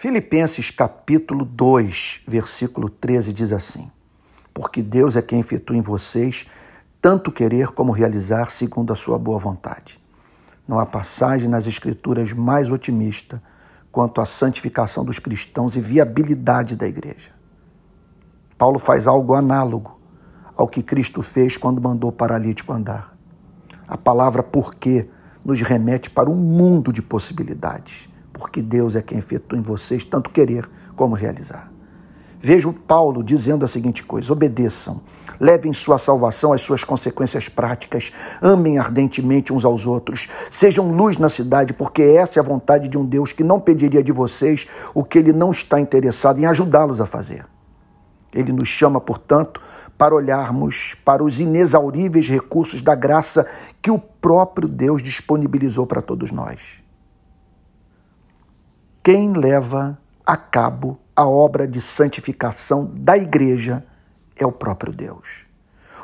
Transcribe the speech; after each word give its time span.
Filipenses 0.00 0.70
capítulo 0.70 1.44
2, 1.44 2.20
versículo 2.24 2.88
13 2.88 3.32
diz 3.32 3.52
assim: 3.52 3.90
Porque 4.54 4.80
Deus 4.80 5.16
é 5.16 5.22
quem 5.22 5.40
efetua 5.40 5.76
em 5.76 5.82
vocês 5.82 6.46
tanto 7.02 7.32
querer 7.32 7.72
como 7.72 7.90
realizar 7.90 8.48
segundo 8.48 8.92
a 8.92 8.94
sua 8.94 9.18
boa 9.18 9.40
vontade. 9.40 10.00
Não 10.68 10.78
há 10.78 10.86
passagem 10.86 11.48
nas 11.48 11.66
Escrituras 11.66 12.32
mais 12.32 12.70
otimista 12.70 13.42
quanto 13.90 14.20
à 14.20 14.24
santificação 14.24 15.04
dos 15.04 15.18
cristãos 15.18 15.74
e 15.74 15.80
viabilidade 15.80 16.76
da 16.76 16.86
igreja. 16.86 17.32
Paulo 18.56 18.78
faz 18.78 19.08
algo 19.08 19.34
análogo 19.34 19.98
ao 20.54 20.68
que 20.68 20.80
Cristo 20.80 21.22
fez 21.22 21.56
quando 21.56 21.82
mandou 21.82 22.10
o 22.10 22.12
paralítico 22.12 22.72
andar. 22.72 23.18
A 23.88 23.98
palavra 23.98 24.44
porquê 24.44 25.10
nos 25.44 25.60
remete 25.60 26.08
para 26.08 26.30
um 26.30 26.36
mundo 26.36 26.92
de 26.92 27.02
possibilidades 27.02 28.08
porque 28.38 28.62
Deus 28.62 28.96
é 28.96 29.02
quem 29.02 29.18
efetua 29.18 29.58
em 29.58 29.62
vocês 29.62 30.04
tanto 30.04 30.30
querer 30.30 30.68
como 30.94 31.14
realizar. 31.14 31.70
Vejo 32.40 32.72
Paulo 32.72 33.22
dizendo 33.22 33.64
a 33.64 33.68
seguinte 33.68 34.04
coisa: 34.04 34.32
obedeçam, 34.32 35.00
levem 35.40 35.72
sua 35.72 35.98
salvação 35.98 36.52
às 36.52 36.60
suas 36.60 36.84
consequências 36.84 37.48
práticas, 37.48 38.12
amem 38.40 38.78
ardentemente 38.78 39.52
uns 39.52 39.64
aos 39.64 39.86
outros, 39.86 40.28
sejam 40.48 40.92
luz 40.92 41.18
na 41.18 41.28
cidade, 41.28 41.72
porque 41.72 42.02
essa 42.02 42.38
é 42.38 42.40
a 42.40 42.44
vontade 42.44 42.86
de 42.86 42.96
um 42.96 43.04
Deus 43.04 43.32
que 43.32 43.42
não 43.42 43.58
pediria 43.58 44.02
de 44.02 44.12
vocês 44.12 44.66
o 44.94 45.02
que 45.02 45.18
ele 45.18 45.32
não 45.32 45.50
está 45.50 45.80
interessado 45.80 46.38
em 46.38 46.46
ajudá-los 46.46 47.00
a 47.00 47.06
fazer. 47.06 47.44
Ele 48.32 48.52
nos 48.52 48.68
chama, 48.68 49.00
portanto, 49.00 49.60
para 49.96 50.14
olharmos 50.14 50.94
para 51.04 51.24
os 51.24 51.40
inexauríveis 51.40 52.28
recursos 52.28 52.82
da 52.82 52.94
graça 52.94 53.44
que 53.82 53.90
o 53.90 53.98
próprio 53.98 54.68
Deus 54.68 55.02
disponibilizou 55.02 55.86
para 55.86 56.00
todos 56.00 56.30
nós 56.30 56.87
quem 59.10 59.32
leva 59.32 59.98
a 60.26 60.36
cabo 60.36 61.00
a 61.16 61.26
obra 61.26 61.66
de 61.66 61.80
santificação 61.80 62.92
da 62.94 63.16
igreja 63.16 63.82
é 64.36 64.44
o 64.44 64.52
próprio 64.52 64.92
Deus. 64.92 65.46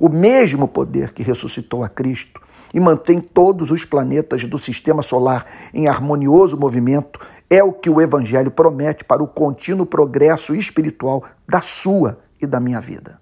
O 0.00 0.08
mesmo 0.08 0.66
poder 0.66 1.12
que 1.12 1.22
ressuscitou 1.22 1.84
a 1.84 1.88
Cristo 1.88 2.42
e 2.74 2.80
mantém 2.80 3.20
todos 3.20 3.70
os 3.70 3.84
planetas 3.84 4.42
do 4.46 4.58
sistema 4.58 5.00
solar 5.00 5.46
em 5.72 5.86
harmonioso 5.86 6.56
movimento 6.56 7.24
é 7.48 7.62
o 7.62 7.72
que 7.72 7.88
o 7.88 8.00
Evangelho 8.00 8.50
promete 8.50 9.04
para 9.04 9.22
o 9.22 9.28
contínuo 9.28 9.86
progresso 9.86 10.52
espiritual 10.52 11.22
da 11.48 11.60
sua 11.60 12.18
e 12.42 12.48
da 12.48 12.58
minha 12.58 12.80
vida. 12.80 13.20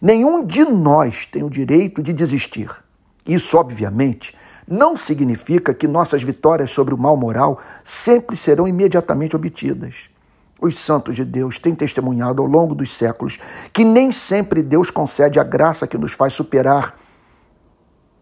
Nenhum 0.00 0.42
de 0.42 0.64
nós 0.64 1.26
tem 1.26 1.42
o 1.42 1.50
direito 1.50 2.02
de 2.02 2.14
desistir. 2.14 2.70
Isso, 3.26 3.58
obviamente, 3.58 4.34
não 4.66 4.96
significa 4.96 5.74
que 5.74 5.88
nossas 5.88 6.22
vitórias 6.22 6.70
sobre 6.70 6.94
o 6.94 6.98
mal 6.98 7.16
moral 7.16 7.58
sempre 7.82 8.36
serão 8.36 8.66
imediatamente 8.66 9.34
obtidas. 9.34 10.10
Os 10.60 10.78
santos 10.78 11.16
de 11.16 11.24
Deus 11.24 11.58
têm 11.58 11.74
testemunhado 11.74 12.40
ao 12.40 12.48
longo 12.48 12.74
dos 12.74 12.94
séculos 12.94 13.38
que 13.72 13.84
nem 13.84 14.12
sempre 14.12 14.62
Deus 14.62 14.90
concede 14.90 15.40
a 15.40 15.44
graça 15.44 15.86
que 15.86 15.98
nos 15.98 16.12
faz 16.12 16.34
superar, 16.34 16.96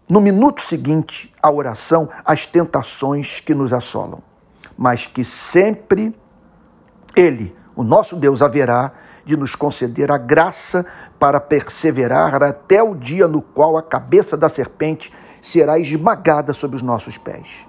no 0.08 0.20
minuto 0.20 0.60
seguinte 0.60 1.32
à 1.40 1.50
oração, 1.50 2.08
as 2.24 2.44
tentações 2.44 3.40
que 3.40 3.54
nos 3.54 3.72
assolam, 3.72 4.20
mas 4.76 5.06
que 5.06 5.24
sempre 5.24 6.12
Ele, 7.14 7.54
o 7.76 7.84
nosso 7.84 8.16
Deus, 8.16 8.42
haverá 8.42 8.92
de 9.30 9.36
nos 9.36 9.54
conceder 9.54 10.10
a 10.10 10.18
graça 10.18 10.84
para 11.18 11.38
perseverar 11.38 12.42
até 12.42 12.82
o 12.82 12.96
dia 12.96 13.28
no 13.28 13.40
qual 13.40 13.76
a 13.76 13.82
cabeça 13.82 14.36
da 14.36 14.48
serpente 14.48 15.12
será 15.40 15.78
esmagada 15.78 16.52
sob 16.52 16.74
os 16.74 16.82
nossos 16.82 17.16
pés. 17.16 17.66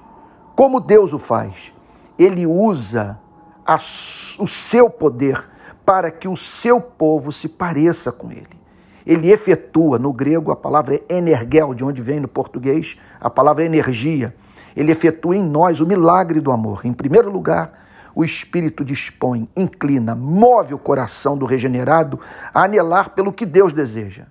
Como 0.55 0.79
Deus 0.79 1.13
o 1.13 1.19
faz? 1.19 1.71
Ele 2.17 2.47
usa 2.47 3.19
a, 3.65 3.75
o 3.75 4.47
seu 4.47 4.89
poder 4.89 5.47
para 5.85 6.09
que 6.09 6.27
o 6.27 6.35
seu 6.35 6.81
povo 6.81 7.31
se 7.31 7.47
pareça 7.47 8.11
com 8.11 8.31
ele. 8.31 8.59
Ele 9.05 9.31
efetua, 9.31 9.99
no 9.99 10.11
grego 10.11 10.51
a 10.51 10.55
palavra 10.55 10.95
é 10.95 11.17
energel, 11.17 11.73
de 11.75 11.83
onde 11.83 12.01
vem 12.01 12.19
no 12.19 12.27
português 12.27 12.97
a 13.19 13.29
palavra 13.29 13.63
energia. 13.63 14.35
Ele 14.75 14.91
efetua 14.91 15.35
em 15.35 15.43
nós 15.43 15.79
o 15.79 15.85
milagre 15.85 16.39
do 16.39 16.51
amor. 16.51 16.81
Em 16.85 16.93
primeiro 16.93 17.29
lugar, 17.29 17.71
o 18.13 18.23
Espírito 18.23 18.83
dispõe, 18.83 19.47
inclina, 19.55 20.15
move 20.15 20.73
o 20.73 20.79
coração 20.79 21.37
do 21.37 21.45
regenerado 21.45 22.19
a 22.53 22.63
anelar 22.63 23.11
pelo 23.11 23.31
que 23.31 23.45
Deus 23.45 23.71
deseja. 23.73 24.25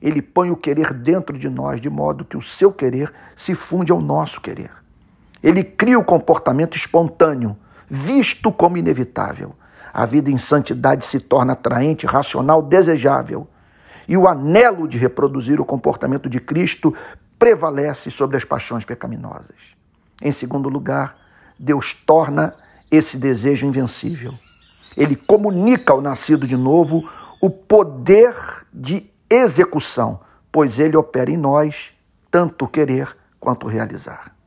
Ele 0.00 0.22
põe 0.22 0.50
o 0.50 0.56
querer 0.56 0.92
dentro 0.92 1.38
de 1.38 1.48
nós, 1.48 1.80
de 1.80 1.90
modo 1.90 2.24
que 2.24 2.36
o 2.36 2.42
seu 2.42 2.72
querer 2.72 3.12
se 3.34 3.54
funde 3.54 3.90
ao 3.90 4.00
nosso 4.00 4.40
querer. 4.40 4.70
Ele 5.42 5.62
cria 5.62 5.98
o 5.98 6.04
comportamento 6.04 6.76
espontâneo, 6.76 7.56
visto 7.88 8.52
como 8.52 8.76
inevitável. 8.76 9.54
A 9.92 10.04
vida 10.06 10.30
em 10.30 10.38
santidade 10.38 11.04
se 11.04 11.20
torna 11.20 11.52
atraente, 11.52 12.06
racional, 12.06 12.62
desejável. 12.62 13.48
E 14.06 14.16
o 14.16 14.28
anelo 14.28 14.86
de 14.86 14.98
reproduzir 14.98 15.60
o 15.60 15.64
comportamento 15.64 16.28
de 16.28 16.40
Cristo 16.40 16.94
prevalece 17.38 18.10
sobre 18.10 18.36
as 18.36 18.44
paixões 18.44 18.84
pecaminosas. 18.84 19.74
Em 20.20 20.32
segundo 20.32 20.68
lugar, 20.68 21.16
Deus 21.58 21.92
torna 21.92 22.54
esse 22.90 23.16
desejo 23.16 23.66
invencível. 23.66 24.34
Ele 24.96 25.14
comunica 25.14 25.92
ao 25.92 26.00
nascido 26.00 26.46
de 26.46 26.56
novo 26.56 27.08
o 27.40 27.48
poder 27.48 28.34
de 28.72 29.08
execução, 29.30 30.20
pois 30.50 30.78
ele 30.78 30.96
opera 30.96 31.30
em 31.30 31.36
nós 31.36 31.92
tanto 32.30 32.66
querer 32.66 33.16
quanto 33.38 33.66
realizar. 33.66 34.37